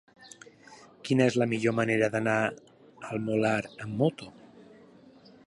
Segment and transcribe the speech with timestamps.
[1.09, 2.35] Quina és la millor manera d'anar
[3.11, 3.55] al Molar
[3.87, 4.33] amb moto?